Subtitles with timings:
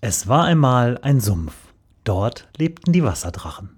[0.00, 1.54] Es war einmal ein Sumpf.
[2.04, 3.70] Dort lebten die Wasserdrachen.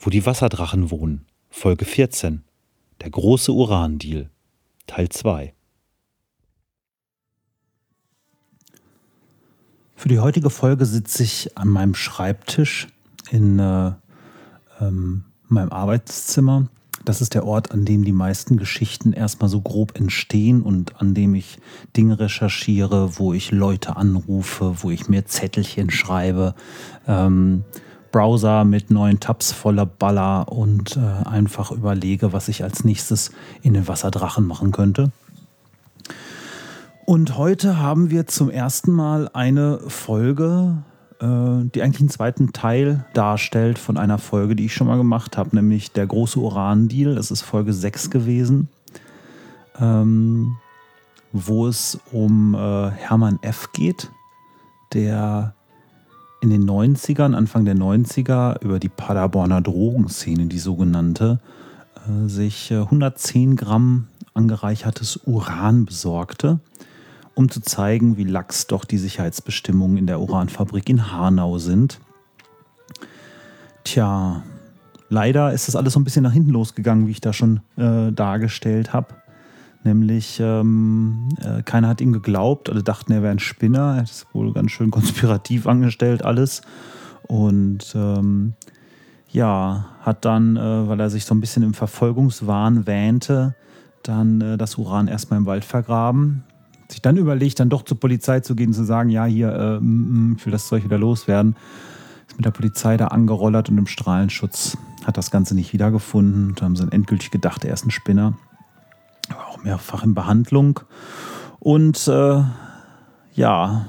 [0.00, 1.26] Wo die Wasserdrachen wohnen.
[1.50, 2.42] Folge 14.
[3.00, 4.28] Der große Uran-Deal.
[4.88, 5.54] Teil 2.
[10.00, 12.88] Für die heutige Folge sitze ich an meinem Schreibtisch
[13.30, 13.92] in äh,
[14.80, 16.68] ähm, meinem Arbeitszimmer.
[17.04, 21.12] Das ist der Ort, an dem die meisten Geschichten erstmal so grob entstehen und an
[21.12, 21.58] dem ich
[21.98, 26.54] Dinge recherchiere, wo ich Leute anrufe, wo ich mir Zettelchen schreibe.
[27.06, 27.64] Ähm,
[28.10, 33.74] Browser mit neuen Tabs voller Baller und äh, einfach überlege, was ich als nächstes in
[33.74, 35.12] den Wasserdrachen machen könnte.
[37.06, 40.84] Und heute haben wir zum ersten Mal eine Folge,
[41.20, 45.36] äh, die eigentlich einen zweiten Teil darstellt von einer Folge, die ich schon mal gemacht
[45.36, 47.14] habe, nämlich der große Uran-Deal.
[47.14, 48.68] Das ist Folge 6 gewesen,
[49.80, 50.56] ähm,
[51.32, 53.72] wo es um äh, Hermann F.
[53.72, 54.10] geht,
[54.92, 55.54] der
[56.40, 61.40] in den 90ern, Anfang der 90er, über die Paderborner Drogenszene, die sogenannte,
[62.08, 66.60] äh, sich 110 Gramm angereichertes Uran besorgte,
[67.40, 71.98] um zu zeigen, wie lax doch die Sicherheitsbestimmungen in der Uranfabrik in Hanau sind.
[73.82, 74.42] Tja,
[75.08, 78.12] leider ist das alles so ein bisschen nach hinten losgegangen, wie ich da schon äh,
[78.12, 79.14] dargestellt habe.
[79.84, 83.96] Nämlich, ähm, äh, keiner hat ihm geglaubt, alle dachten, er wäre ein Spinner.
[83.96, 86.60] Er es wohl ganz schön konspirativ angestellt, alles.
[87.22, 88.52] Und ähm,
[89.30, 93.54] ja, hat dann, äh, weil er sich so ein bisschen im Verfolgungswahn wähnte,
[94.02, 96.44] dann äh, das Uran erstmal im Wald vergraben.
[96.90, 100.34] Sich dann überlegt, dann doch zur Polizei zu gehen zu sagen, ja, hier, äh, m
[100.34, 101.56] -m, ich will das Zeug wieder loswerden.
[102.28, 106.54] Ist mit der Polizei da angerollert und im Strahlenschutz hat das Ganze nicht wiedergefunden.
[106.56, 108.34] Da haben sie dann endgültig gedacht, er ist ein Spinner
[109.36, 110.80] war auch mehrfach in Behandlung.
[111.58, 112.42] Und äh,
[113.34, 113.86] ja,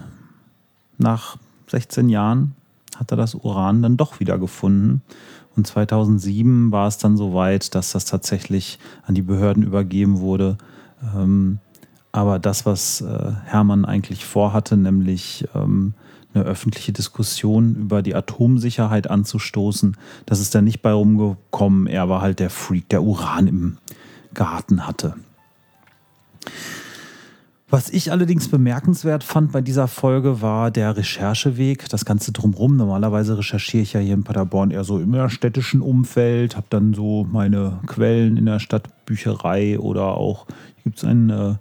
[0.98, 2.56] nach 16 Jahren
[2.96, 5.02] hat er das Uran dann doch wieder gefunden.
[5.56, 10.58] Und 2007 war es dann soweit, dass das tatsächlich an die Behörden übergeben wurde.
[11.16, 11.60] Ähm,
[12.12, 15.94] aber das, was äh, Hermann eigentlich vorhatte, nämlich ähm,
[16.34, 21.88] eine öffentliche Diskussion über die Atomsicherheit anzustoßen, das ist dann nicht bei rumgekommen.
[21.88, 23.78] Er war halt der Freak, der Uran im
[24.34, 25.16] Garten hatte.
[27.70, 32.76] Was ich allerdings bemerkenswert fand bei dieser Folge war der Rechercheweg, das Ganze drumherum.
[32.76, 37.26] Normalerweise recherchiere ich ja hier in Paderborn eher so im städtischen Umfeld, habe dann so
[37.32, 40.48] meine Quellen in der Stadtbücherei oder auch
[40.84, 41.56] gibt es ein, äh,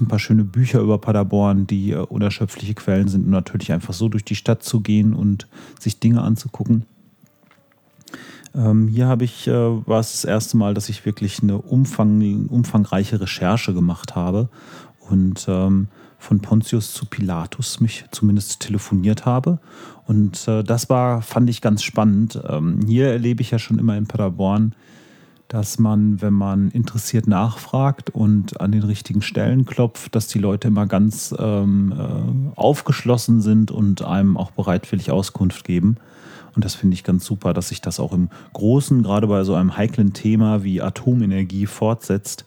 [0.00, 4.08] ein paar schöne Bücher über Paderborn, die äh, unerschöpfliche Quellen sind, um natürlich einfach so
[4.08, 5.46] durch die Stadt zu gehen und
[5.78, 6.84] sich Dinge anzugucken.
[8.54, 12.46] Ähm, hier habe ich, äh, war es das erste Mal, dass ich wirklich eine umfang,
[12.46, 14.48] umfangreiche Recherche gemacht habe
[15.08, 15.88] und ähm,
[16.18, 19.58] von Pontius zu Pilatus mich zumindest telefoniert habe.
[20.06, 22.40] Und äh, das war, fand ich ganz spannend.
[22.48, 24.74] Ähm, hier erlebe ich ja schon immer in Paderborn,
[25.54, 30.66] dass man, wenn man interessiert nachfragt und an den richtigen Stellen klopft, dass die Leute
[30.66, 35.98] immer ganz ähm, äh, aufgeschlossen sind und einem auch bereitwillig Auskunft geben.
[36.56, 39.54] Und das finde ich ganz super, dass sich das auch im Großen, gerade bei so
[39.54, 42.46] einem heiklen Thema wie Atomenergie fortsetzt.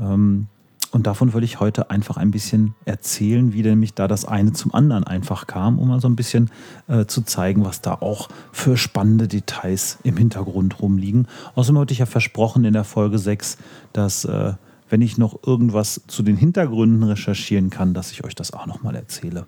[0.00, 0.46] Ähm,
[0.92, 4.74] und davon will ich heute einfach ein bisschen erzählen, wie nämlich da das eine zum
[4.74, 6.50] anderen einfach kam, um mal so ein bisschen
[6.88, 11.28] äh, zu zeigen, was da auch für spannende Details im Hintergrund rumliegen.
[11.54, 13.58] Außerdem hatte ich ja versprochen in der Folge 6,
[13.92, 14.54] dass äh,
[14.88, 18.96] wenn ich noch irgendwas zu den Hintergründen recherchieren kann, dass ich euch das auch nochmal
[18.96, 19.46] erzähle.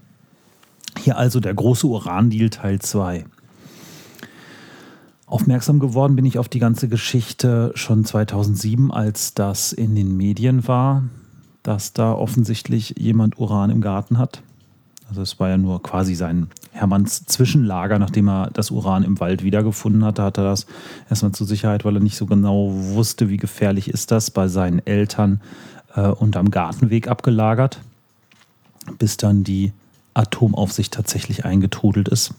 [1.00, 3.24] Hier also der große Uran-Deal Teil 2.
[5.26, 10.69] Aufmerksam geworden bin ich auf die ganze Geschichte schon 2007, als das in den Medien
[10.69, 11.04] war,
[11.62, 14.42] dass da offensichtlich jemand Uran im Garten hat.
[15.08, 19.42] Also es war ja nur quasi sein Hermanns Zwischenlager, nachdem er das Uran im Wald
[19.42, 20.66] wiedergefunden hatte, hat er das
[21.10, 24.84] erstmal zur Sicherheit, weil er nicht so genau wusste, wie gefährlich ist das, bei seinen
[24.86, 25.42] Eltern
[25.94, 27.80] äh, unterm Gartenweg abgelagert,
[28.98, 29.72] bis dann die
[30.15, 32.34] Atomaufsicht tatsächlich eingetrudelt ist.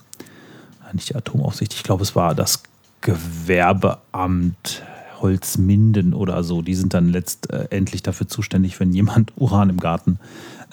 [0.93, 2.61] Nicht die Atomaufsicht, ich glaube, es war das
[3.01, 4.83] Gewerbeamt
[5.23, 6.61] Holzminden oder so.
[6.61, 10.19] Die sind dann letztendlich dafür zuständig, wenn jemand Uran im Garten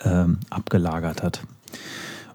[0.04, 1.42] ähm, abgelagert hat.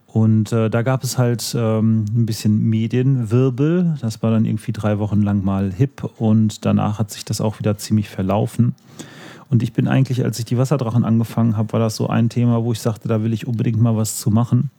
[0.07, 3.97] Und äh, da gab es halt ähm, ein bisschen Medienwirbel.
[4.00, 7.59] Das war dann irgendwie drei Wochen lang mal hip und danach hat sich das auch
[7.59, 8.75] wieder ziemlich verlaufen.
[9.50, 12.63] Und ich bin eigentlich, als ich die Wasserdrachen angefangen habe, war das so ein Thema,
[12.63, 14.71] wo ich sagte, da will ich unbedingt mal was zu machen.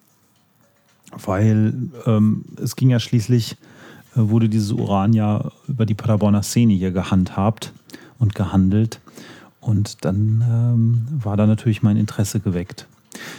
[1.25, 1.75] weil
[2.07, 3.57] ähm, es ging ja schließlich, äh,
[4.17, 7.73] wurde dieses Uran ja über die Paderborner Szene hier gehandhabt
[8.19, 9.01] und gehandelt.
[9.61, 12.87] Und dann ähm, war da natürlich mein Interesse geweckt.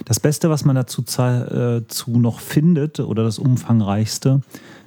[0.06, 4.42] Das Beste, was man dazu äh, zu noch findet, oder das umfangreichste,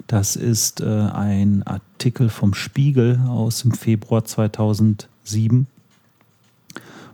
[0.07, 5.67] das ist äh, ein Artikel vom Spiegel aus dem Februar 2007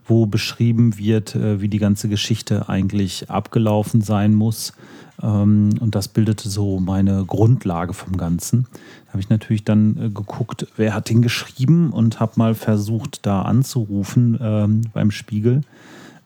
[0.07, 4.73] wo beschrieben wird, äh, wie die ganze Geschichte eigentlich abgelaufen sein muss.
[5.21, 8.67] Ähm, und das bildete so meine Grundlage vom Ganzen.
[9.05, 13.25] Da habe ich natürlich dann äh, geguckt, wer hat den geschrieben und habe mal versucht,
[13.25, 15.61] da anzurufen ähm, beim Spiegel.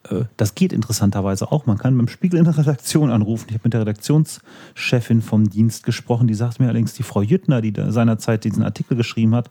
[0.09, 1.65] Äh, das geht interessanterweise auch.
[1.65, 3.45] Man kann beim Spiegel in der Redaktion anrufen.
[3.49, 6.27] Ich habe mit der Redaktionschefin vom Dienst gesprochen.
[6.27, 9.47] Die sagt mir allerdings, die Frau Jüttner, die seinerzeit diesen Artikel geschrieben hat,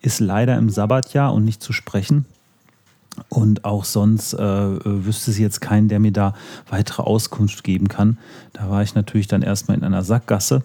[0.00, 2.26] ist leider im Sabbatjahr und nicht zu sprechen.
[3.28, 4.38] Und auch sonst äh,
[4.84, 6.34] wüsste sie jetzt keinen, der mir da
[6.68, 8.18] weitere Auskunft geben kann.
[8.52, 10.62] Da war ich natürlich dann erstmal in einer Sackgasse.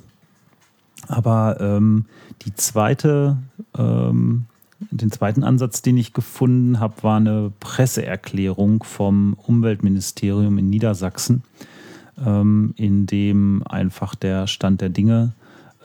[1.07, 2.05] Aber ähm,
[2.43, 3.37] die zweite,
[3.77, 4.45] ähm,
[4.91, 11.43] den zweiten Ansatz, den ich gefunden habe, war eine Presseerklärung vom Umweltministerium in Niedersachsen,
[12.23, 15.33] ähm, in dem einfach der Stand der Dinge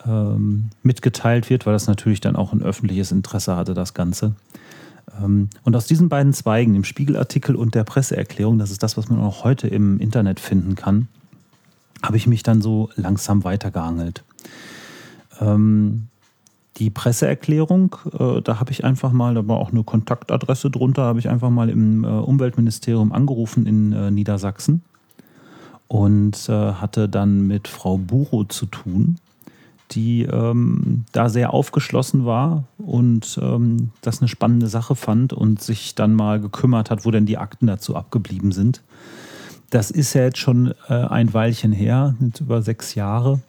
[0.06, 4.34] ähm, mitgeteilt wird, weil das natürlich dann auch ein öffentliches Interesse hatte, das Ganze.
[5.22, 9.08] Ähm, und aus diesen beiden Zweigen, dem Spiegelartikel und der Presseerklärung, das ist das, was
[9.08, 11.08] man auch heute im Internet finden kann,
[12.02, 14.24] habe ich mich dann so langsam weitergehangelt.
[15.40, 16.08] Ähm,
[16.76, 21.18] die Presseerklärung, äh, da habe ich einfach mal, da war auch eine Kontaktadresse drunter, habe
[21.18, 24.82] ich einfach mal im äh, Umweltministerium angerufen in äh, Niedersachsen
[25.88, 29.18] und hatte dann mit Frau Buro zu tun
[29.92, 35.94] die ähm, da sehr aufgeschlossen war und ähm, das eine spannende Sache fand und sich
[35.94, 38.82] dann mal gekümmert hat, wo denn die Akten dazu abgeblieben sind.
[39.70, 43.40] Das ist ja jetzt schon äh, ein Weilchen her, mit über sechs Jahre.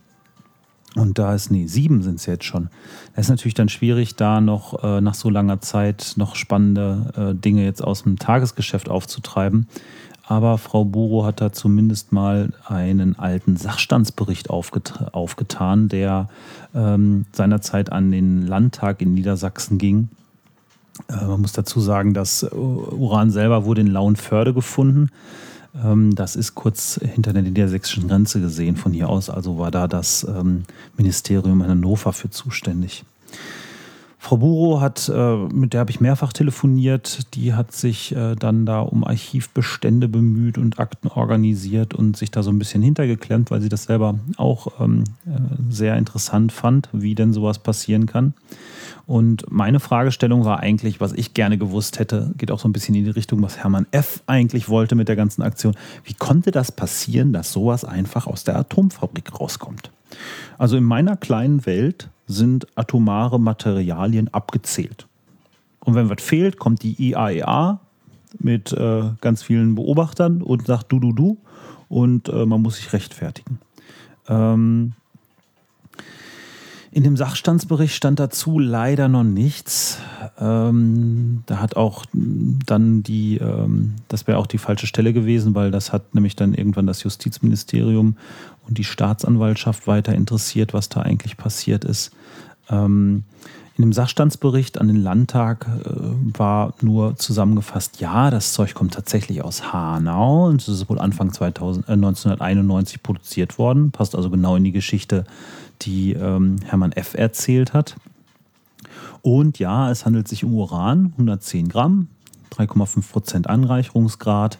[0.95, 2.69] Und da ist, nee, sieben sind es jetzt schon.
[3.13, 7.39] Es ist natürlich dann schwierig, da noch äh, nach so langer Zeit noch spannende äh,
[7.39, 9.68] Dinge jetzt aus dem Tagesgeschäft aufzutreiben.
[10.27, 16.27] Aber Frau Buro hat da zumindest mal einen alten Sachstandsbericht aufget aufgetan, der
[16.75, 20.09] ähm, seinerzeit an den Landtag in Niedersachsen ging.
[21.07, 25.12] Äh, man muss dazu sagen, das äh, Uran selber wurde in Lauenförde gefunden.
[25.81, 29.29] Ähm, das ist kurz hinter der niedersächsischen Grenze gesehen von hier aus.
[29.29, 30.63] Also war da das ähm,
[30.97, 33.06] Ministerium in Hannover für zuständig.
[34.19, 38.66] Frau Buro hat, äh, mit der habe ich mehrfach telefoniert, die hat sich äh, dann
[38.66, 43.62] da um Archivbestände bemüht und Akten organisiert und sich da so ein bisschen hintergeklemmt, weil
[43.62, 48.34] sie das selber auch ähm, äh, sehr interessant fand, wie denn sowas passieren kann.
[49.06, 52.96] Und meine Fragestellung war eigentlich, was ich gerne gewusst hätte, geht auch so ein bisschen
[52.96, 54.24] in die Richtung, was Hermann F.
[54.25, 55.75] eigentlich wollte mit der ganzen Aktion.
[56.04, 59.92] Wie konnte das passieren, dass sowas einfach aus der Atomfabrik rauskommt?
[60.58, 65.07] Also in meiner kleinen Welt sind atomare Materialien abgezählt.
[65.79, 70.91] Und wenn was fehlt, kommt die IAEA e mit äh, ganz vielen Beobachtern und sagt
[70.91, 71.38] du, du, du.
[71.88, 73.59] Und äh, man muss sich rechtfertigen.
[74.27, 74.94] Ähm,
[76.98, 80.00] in dem Sachstandsbericht stand dazu leider noch nichts.
[80.40, 85.70] Ähm, da hat auch dann die, ähm, das wäre auch die falsche Stelle gewesen, weil
[85.70, 88.18] das hat nämlich dann irgendwann das Justizministerium
[88.68, 92.10] und die Staatsanwaltschaft weiter interessiert, was da eigentlich passiert ist.
[92.68, 93.25] Ähm,
[93.77, 95.92] in dem Sachstandsbericht an den Landtag äh,
[96.36, 101.32] war nur zusammengefasst, ja, das Zeug kommt tatsächlich aus Hanau und es ist wohl Anfang
[101.32, 103.92] 2000, äh, 1991 produziert worden.
[103.92, 105.25] Passt also genau in die Geschichte,
[105.81, 107.13] die ähm, Hermann F.
[107.13, 107.96] erzählt hat.
[109.22, 112.07] Und ja, es handelt sich um Uran, 110 Gramm,
[112.53, 114.60] 3,5 Prozent Anreicherungsgrad.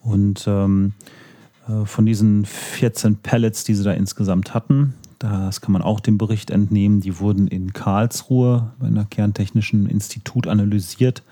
[0.00, 0.92] Und ähm,
[1.68, 6.18] äh, von diesen 14 Pellets, die sie da insgesamt hatten, das kann man auch dem
[6.18, 11.22] Bericht entnehmen, die wurden in Karlsruhe bei einer Kerntechnischen Institut analysiert.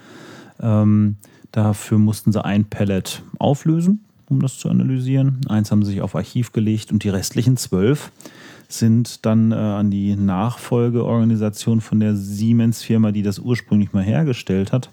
[0.60, 1.16] Ähm,
[1.52, 5.40] dafür mussten sie ein Pellet auflösen, um das zu analysieren.
[5.48, 8.10] Eins haben sie sich auf Archiv gelegt und die restlichen zwölf
[8.68, 14.90] sind dann äh, an die Nachfolgeorganisation von der Siemens-Firma, die das ursprünglich mal hergestellt hat,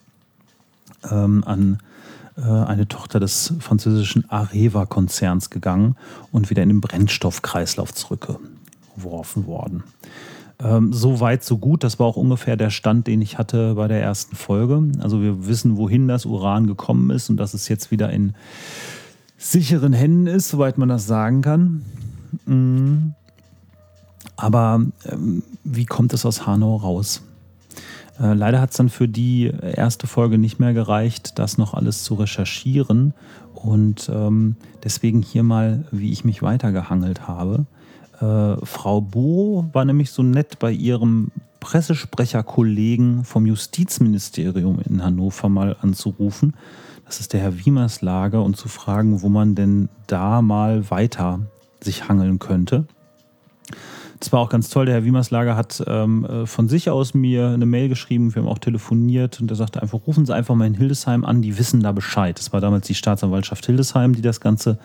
[1.09, 1.79] ähm, an
[2.37, 5.95] äh, eine Tochter des französischen Areva-Konzerns gegangen
[6.31, 9.83] und wieder in den Brennstoffkreislauf zurückgeworfen worden.
[10.59, 11.83] Ähm, so weit, so gut.
[11.83, 14.83] Das war auch ungefähr der Stand, den ich hatte bei der ersten Folge.
[14.99, 18.33] Also wir wissen, wohin das Uran gekommen ist und dass es jetzt wieder in
[19.37, 21.83] sicheren Händen ist, soweit man das sagen kann.
[22.45, 23.15] Mhm.
[24.41, 27.21] Aber ähm, wie kommt es aus Hanau raus?
[28.19, 32.03] Äh, leider hat es dann für die erste Folge nicht mehr gereicht, das noch alles
[32.03, 33.13] zu recherchieren.
[33.53, 37.67] Und ähm, deswegen hier mal, wie ich mich weitergehangelt habe.
[38.19, 45.75] Äh, Frau Bo war nämlich so nett bei ihrem Pressesprecherkollegen vom Justizministerium in Hannover mal
[45.81, 46.55] anzurufen.
[47.05, 51.41] Das ist der Herr Wiemerslager und zu fragen, wo man denn da mal weiter
[51.79, 52.86] sich hangeln könnte.
[54.21, 54.85] Das war auch ganz toll.
[54.85, 58.35] Der Herr Wiemerslager hat ähm, äh, von sich aus mir eine Mail geschrieben.
[58.35, 61.41] Wir haben auch telefoniert und er sagte einfach, rufen Sie einfach mal in Hildesheim an,
[61.41, 62.37] die wissen da Bescheid.
[62.37, 64.77] Das war damals die Staatsanwaltschaft Hildesheim, die das Ganze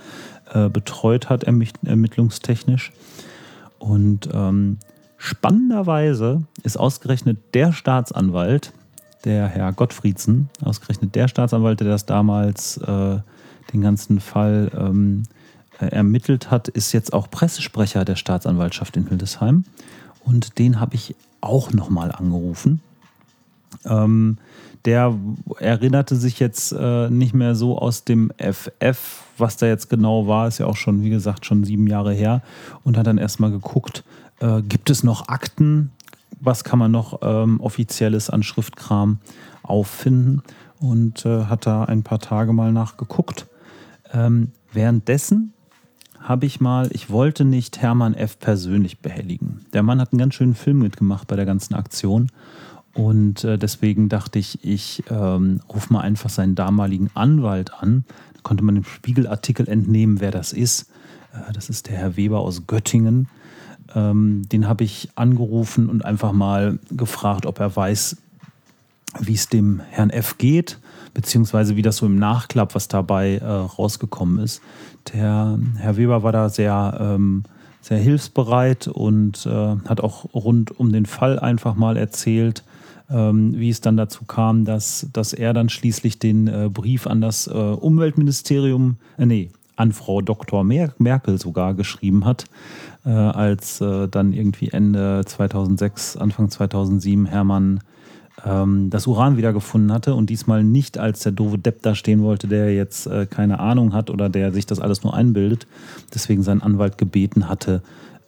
[0.54, 2.92] äh, betreut hat, ermittlungstechnisch.
[3.78, 4.78] Und ähm,
[5.18, 8.72] spannenderweise ist ausgerechnet der Staatsanwalt,
[9.26, 13.18] der Herr Gottfriedsen, ausgerechnet der Staatsanwalt, der das damals äh,
[13.74, 15.45] den ganzen Fall ähm, äh,
[15.84, 19.64] ermittelt hat, ist jetzt auch Pressesprecher der Staatsanwaltschaft in Hildesheim.
[20.24, 22.80] Und den habe ich auch nochmal angerufen.
[23.84, 24.38] Ähm,
[24.84, 25.14] der
[25.58, 30.46] erinnerte sich jetzt äh, nicht mehr so aus dem FF, was da jetzt genau war,
[30.46, 32.42] ist ja auch schon, wie gesagt, schon sieben Jahre her,
[32.84, 34.04] und hat dann erstmal geguckt,
[34.40, 35.90] äh, gibt es noch Akten,
[36.40, 39.18] was kann man noch ähm, offizielles an Schriftkram
[39.62, 40.42] auffinden
[40.80, 43.46] und äh, hat da ein paar Tage mal nachgeguckt.
[44.12, 45.52] Ähm, währenddessen
[46.20, 48.38] habe ich mal, ich wollte nicht Hermann F.
[48.38, 49.60] persönlich behelligen.
[49.72, 52.28] Der Mann hat einen ganz schönen Film mitgemacht bei der ganzen Aktion.
[52.94, 58.04] Und äh, deswegen dachte ich, ich ähm, rufe mal einfach seinen damaligen Anwalt an.
[58.34, 60.90] Da konnte man im Spiegelartikel entnehmen, wer das ist.
[61.32, 63.28] Äh, das ist der Herr Weber aus Göttingen.
[63.94, 68.16] Ähm, den habe ich angerufen und einfach mal gefragt, ob er weiß,
[69.20, 70.78] wie es dem Herrn F geht,
[71.14, 74.60] beziehungsweise wie das so im Nachklapp, was dabei äh, rausgekommen ist.
[75.12, 77.44] Der Herr Weber war da sehr, ähm,
[77.80, 82.64] sehr hilfsbereit und äh, hat auch rund um den Fall einfach mal erzählt,
[83.10, 87.20] ähm, wie es dann dazu kam, dass, dass er dann schließlich den äh, Brief an
[87.20, 90.64] das äh, Umweltministerium, äh, nee, an Frau Dr.
[90.64, 92.46] Mer Merkel sogar geschrieben hat,
[93.04, 97.80] äh, als dann irgendwie Ende 2006, Anfang 2007 Hermann
[98.44, 102.48] ähm, das Uran wiedergefunden hatte und diesmal nicht als der doofe Depp da stehen wollte,
[102.48, 105.66] der jetzt äh, keine Ahnung hat oder der sich das alles nur einbildet,
[106.14, 107.82] deswegen seinen Anwalt gebeten hatte,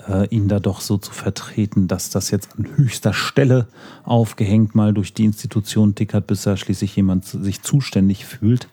[0.08, 3.66] äh, ihn da doch so zu vertreten, dass das jetzt an höchster Stelle
[4.04, 8.68] aufgehängt mal durch die Institution tickert, bis da schließlich jemand sich zuständig fühlt.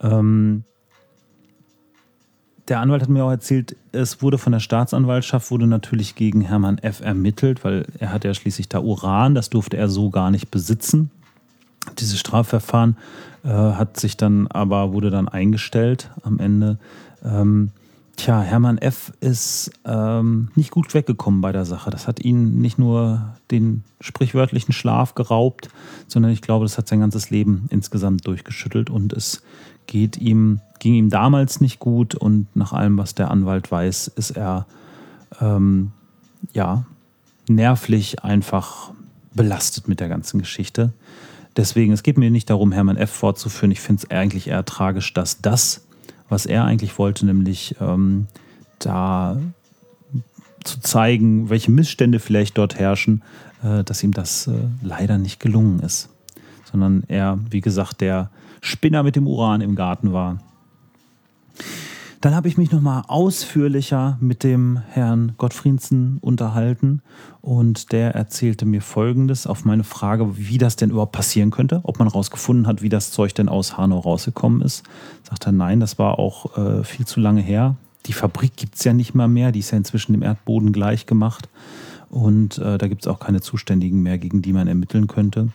[0.00, 0.64] Ähm,
[2.68, 6.78] der Anwalt hat mir auch erzählt, es wurde von der Staatsanwaltschaft wurde natürlich gegen Hermann
[6.78, 7.00] F.
[7.00, 11.10] ermittelt, weil er hat ja schließlich da Uran, das durfte er so gar nicht besitzen.
[11.98, 12.96] Dieses Strafverfahren
[13.44, 16.78] äh, hat sich dann aber, wurde dann eingestellt am Ende.
[17.22, 17.70] Ähm,
[18.16, 19.12] tja, Hermann F.
[19.20, 21.90] ist ähm, nicht gut weggekommen bei der Sache.
[21.90, 25.68] Das hat ihn nicht nur den sprichwörtlichen Schlaf geraubt,
[26.08, 29.42] sondern ich glaube, das hat sein ganzes Leben insgesamt durchgeschüttelt und es
[29.86, 34.30] geht ihm, ging ihm damals nicht gut und nach allem, was der Anwalt weiß, ist
[34.30, 34.66] er
[35.40, 35.92] ähm,
[36.52, 36.84] ja
[37.48, 38.90] nervlich einfach
[39.34, 40.92] belastet mit der ganzen Geschichte.
[41.56, 43.10] Deswegen, es geht mir nicht darum, Hermann F.
[43.10, 43.70] fortzuführen.
[43.70, 45.83] Ich finde es eigentlich eher tragisch, dass das,
[46.34, 48.26] was er eigentlich wollte, nämlich ähm,
[48.80, 49.38] da
[50.64, 53.22] zu zeigen, welche Missstände vielleicht dort herrschen,
[53.62, 56.08] äh, dass ihm das äh, leider nicht gelungen ist.
[56.64, 60.40] Sondern er, wie gesagt, der Spinner mit dem Uran im Garten war.
[62.24, 67.02] Dann habe ich mich nochmal ausführlicher mit dem Herrn Gottfriedsen unterhalten
[67.42, 71.98] und der erzählte mir Folgendes auf meine Frage, wie das denn überhaupt passieren könnte, ob
[71.98, 74.84] man rausgefunden hat, wie das Zeug denn aus Hanau rausgekommen ist.
[75.22, 77.76] Sagt er, nein, das war auch äh, viel zu lange her.
[78.06, 81.04] Die Fabrik gibt es ja nicht mal mehr, die ist ja inzwischen dem Erdboden gleich
[81.04, 81.50] gemacht
[82.08, 85.48] und äh, da gibt es auch keine Zuständigen mehr, gegen die man ermitteln könnte.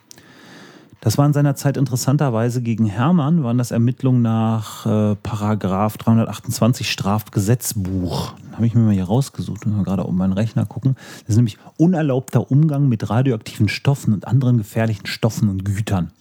[1.01, 8.34] Das waren seinerzeit interessanterweise gegen Hermann, waren das Ermittlungen nach äh, Paragraph 328 Strafgesetzbuch.
[8.51, 10.96] Habe ich mir mal hier rausgesucht und mal gerade um meinen Rechner gucken.
[11.22, 16.12] Das ist nämlich unerlaubter Umgang mit radioaktiven Stoffen und anderen gefährlichen Stoffen und Gütern.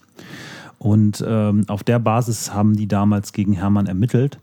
[0.77, 4.39] Und ähm, auf der Basis haben die damals gegen Hermann ermittelt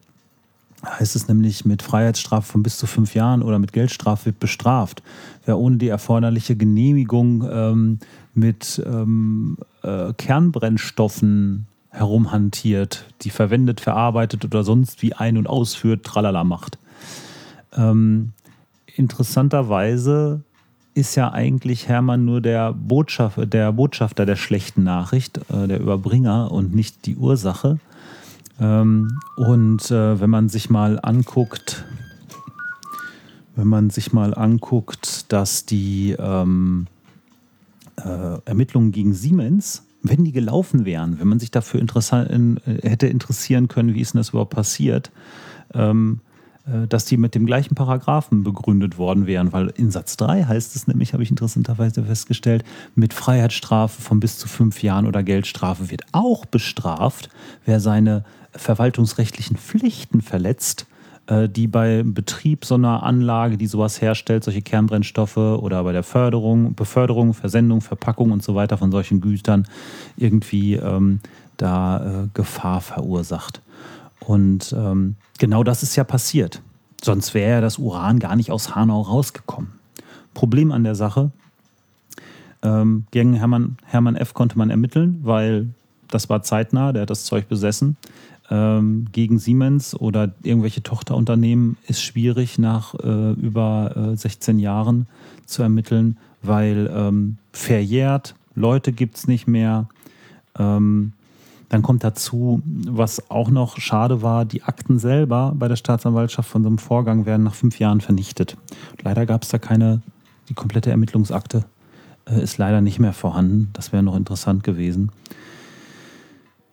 [0.86, 5.02] heißt es nämlich mit Freiheitsstrafe von bis zu fünf Jahren oder mit Geldstrafe wird bestraft.
[5.44, 7.98] Wer ohne die erforderliche Genehmigung ähm,
[8.34, 16.44] mit ähm, äh, Kernbrennstoffen herumhantiert, die verwendet, verarbeitet oder sonst wie ein- und ausführt, tralala
[16.44, 16.78] macht.
[17.74, 18.32] Ähm,
[18.94, 20.42] interessanterweise
[20.94, 26.50] ist ja eigentlich Hermann nur der, Botschaft, der Botschafter der schlechten Nachricht, äh, der Überbringer
[26.50, 27.78] und nicht die Ursache.
[28.60, 31.84] Ähm, und äh, wenn man sich mal anguckt,
[33.54, 36.86] wenn man sich mal anguckt, dass die ähm,
[37.96, 43.06] äh, Ermittlungen gegen Siemens wenn die gelaufen wären, wenn man sich dafür in, äh, hätte
[43.06, 45.10] interessieren können, wie ist denn das überhaupt passiert,
[45.74, 46.20] ähm,
[46.66, 50.76] äh, dass die mit dem gleichen Paragraphen begründet worden wären, weil in Satz 3 heißt
[50.76, 55.90] es nämlich, habe ich interessanterweise festgestellt, mit Freiheitsstrafe von bis zu fünf Jahren oder Geldstrafe
[55.90, 57.28] wird auch bestraft,
[57.64, 58.24] wer seine
[58.58, 60.86] verwaltungsrechtlichen Pflichten verletzt,
[61.26, 66.02] äh, die bei Betrieb so einer Anlage, die sowas herstellt, solche Kernbrennstoffe oder bei der
[66.02, 69.66] Förderung, Beförderung, Versendung, Verpackung und so weiter von solchen Gütern
[70.16, 71.20] irgendwie ähm,
[71.56, 73.62] da äh, Gefahr verursacht.
[74.20, 76.62] Und ähm, genau das ist ja passiert.
[77.02, 79.72] Sonst wäre ja das Uran gar nicht aus Hanau rausgekommen.
[80.34, 81.30] Problem an der Sache,
[82.62, 84.34] ähm, gegen Hermann, Hermann F.
[84.34, 85.68] konnte man ermitteln, weil
[86.08, 87.96] das war zeitnah, der hat das Zeug besessen.
[88.48, 95.06] Ähm, gegen Siemens oder irgendwelche Tochterunternehmen ist schwierig nach äh, über äh, 16 Jahren
[95.46, 99.88] zu ermitteln, weil ähm, verjährt, Leute gibt es nicht mehr.
[100.58, 101.12] Ähm,
[101.68, 106.62] dann kommt dazu, was auch noch schade war, die Akten selber bei der Staatsanwaltschaft von
[106.62, 108.56] so einem Vorgang werden nach fünf Jahren vernichtet.
[109.02, 110.02] Leider gab es da keine,
[110.48, 111.64] die komplette Ermittlungsakte
[112.26, 113.70] äh, ist leider nicht mehr vorhanden.
[113.72, 115.10] Das wäre noch interessant gewesen.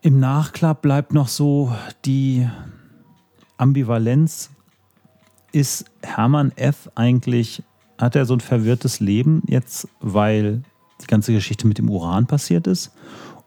[0.05, 2.45] Im Nachklapp bleibt noch so die
[3.55, 4.50] Ambivalenz.
[5.53, 6.91] Ist Hermann F.
[6.93, 7.63] eigentlich,
[7.98, 10.63] hat er so ein verwirrtes Leben jetzt, weil
[11.01, 12.91] die ganze Geschichte mit dem Uran passiert ist?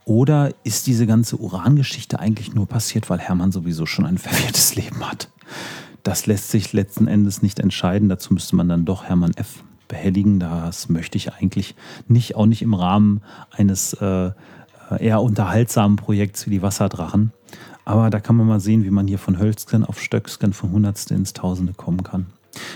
[0.07, 5.07] Oder ist diese ganze Urangeschichte eigentlich nur passiert, weil Hermann sowieso schon ein verwirrtes Leben
[5.07, 5.29] hat?
[6.05, 8.09] Das lässt sich letzten Endes nicht entscheiden.
[8.09, 9.63] Dazu müsste man dann doch Hermann F.
[9.89, 10.41] behelligen.
[10.41, 11.75] Das möchte ich eigentlich
[12.09, 13.21] nicht, auch nicht im Rahmen
[13.51, 14.31] eines äh,
[14.99, 17.33] eher unterhaltsamen Projekts wie die Wasserdrachen.
[17.85, 21.15] Aber da kann man mal sehen, wie man hier von Hölzken auf Stöcksken von Hundertste
[21.15, 22.27] ins Tausende kommen kann.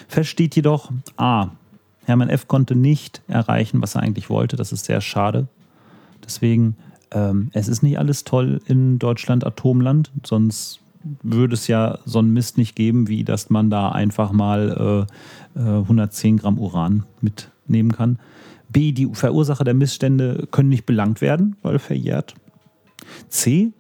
[0.09, 1.49] Fest steht jedoch, a,
[2.05, 2.49] Hermann F.
[2.49, 4.57] konnte nicht erreichen, was er eigentlich wollte.
[4.57, 5.49] Das ist sehr schade.
[6.25, 6.77] Deswegen
[7.13, 10.81] ähm, es ist nicht alles toll in Deutschland Atomland, sonst
[11.23, 15.07] würde es ja so einen Mist nicht geben, wie dass man da einfach mal
[15.57, 18.19] äh, 110 äh, Gramm Uran mitnehmen kann.
[18.71, 22.35] B, die Verursacher der Missstände können nicht belangt werden, weil verjährt.
[23.29, 23.73] C,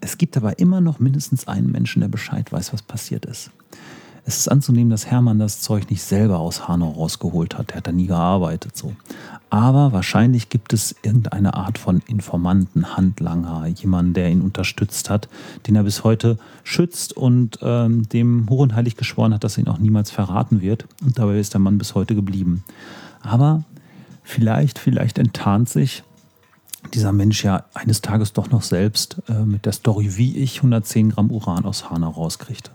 [0.00, 3.50] es gibt aber immer noch mindestens einen Menschen, der Bescheid weiß, was passiert ist.
[4.24, 7.72] Es ist anzunehmen, dass Hermann das Zeug nicht selber aus Hanau rausgeholt hat.
[7.72, 8.92] Er hat da nie gearbeitet so.
[9.50, 15.28] Aber wahrscheinlich gibt es irgendeine Art von Informanten, Handlanger, jemanden, der ihn unterstützt hat,
[15.66, 19.64] den er bis heute schützt und ähm, dem hoch und heilig geschworen hat, dass er
[19.64, 20.86] ihn auch niemals verraten wird.
[21.04, 22.64] Und dabei ist der Mann bis heute geblieben.
[23.22, 23.64] Aber
[24.22, 26.02] vielleicht, vielleicht enttarnt sich
[26.94, 31.10] dieser Mensch ja eines Tages doch noch selbst äh, mit der Story, wie ich 110
[31.10, 32.70] Gramm Uran aus Hanau rauskriegte.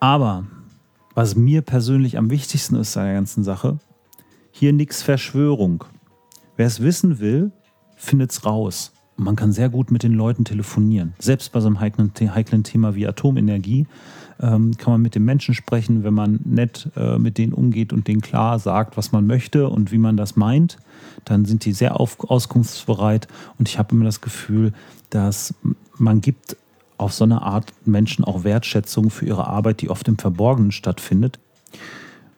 [0.00, 0.44] Aber
[1.14, 3.78] was mir persönlich am wichtigsten ist an der ganzen Sache,
[4.50, 5.84] hier nichts Verschwörung.
[6.56, 7.52] Wer es wissen will,
[7.96, 8.92] findet es raus.
[9.16, 11.14] Und man kann sehr gut mit den Leuten telefonieren.
[11.18, 13.86] Selbst bei so einem heiklen, heiklen Thema wie Atomenergie
[14.40, 18.08] ähm, kann man mit den Menschen sprechen, wenn man nett äh, mit denen umgeht und
[18.08, 20.78] denen klar sagt, was man möchte und wie man das meint.
[21.24, 23.28] Dann sind die sehr auf, auskunftsbereit.
[23.58, 24.72] Und ich habe immer das Gefühl,
[25.10, 25.54] dass
[25.96, 26.56] man gibt
[26.96, 31.38] auf so eine Art Menschen auch Wertschätzung für ihre Arbeit, die oft im Verborgenen stattfindet.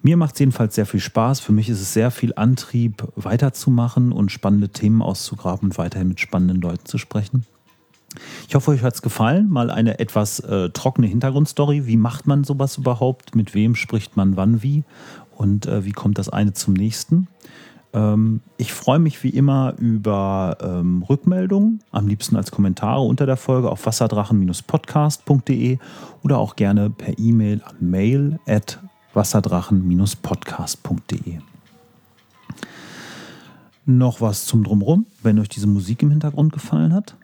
[0.03, 1.41] Mir macht es jedenfalls sehr viel Spaß.
[1.41, 6.21] Für mich ist es sehr viel Antrieb, weiterzumachen und spannende Themen auszugraben und weiterhin mit
[6.21, 7.45] spannenden Leuten zu sprechen.
[8.49, 9.49] Ich hoffe, euch hat es gefallen.
[9.49, 11.87] Mal eine etwas äh, trockene Hintergrundstory.
[11.87, 13.37] Wie macht man sowas überhaupt?
[13.37, 14.85] Mit wem spricht man wann wie?
[15.37, 17.29] Und äh, wie kommt das eine zum nächsten?
[17.93, 23.37] Ähm, ich freue mich wie immer über ähm, Rückmeldungen, am liebsten als Kommentare unter der
[23.37, 25.79] Folge auf wasserdrachen-podcast.de
[26.23, 28.79] oder auch gerne per E-Mail an mail at
[29.15, 31.39] wasserdrachen-podcast.de.
[33.87, 35.07] Noch was zum Drumrum.
[35.23, 37.17] Wenn euch diese Musik im Hintergrund gefallen hat,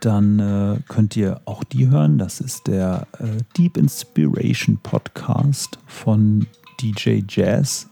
[0.00, 2.18] dann äh, könnt ihr auch die hören.
[2.18, 6.46] Das ist der äh, Deep Inspiration Podcast von
[6.80, 7.88] DJ Jazz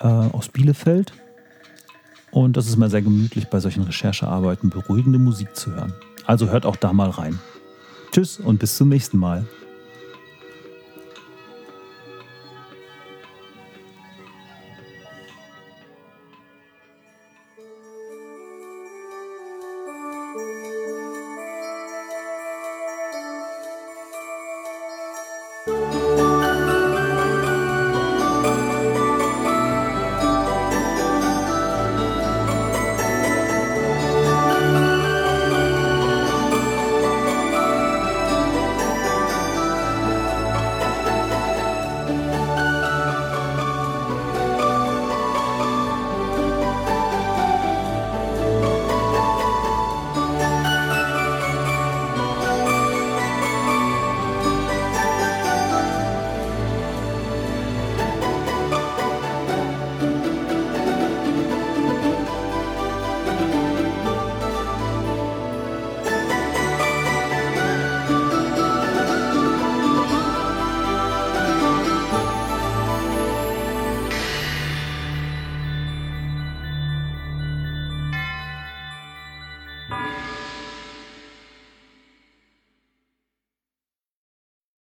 [0.00, 1.12] äh, aus Bielefeld.
[2.30, 5.94] Und das ist immer sehr gemütlich, bei solchen Recherchearbeiten beruhigende Musik zu hören.
[6.26, 7.38] Also hört auch da mal rein.
[8.12, 9.46] Tschüss und bis zum nächsten Mal.